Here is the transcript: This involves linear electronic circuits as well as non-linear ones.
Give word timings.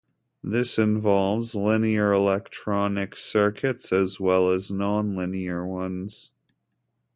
This 0.43 0.79
involves 0.79 1.53
linear 1.53 2.11
electronic 2.11 3.15
circuits 3.15 3.93
as 3.93 4.19
well 4.19 4.49
as 4.49 4.71
non-linear 4.71 5.63
ones. 5.63 6.31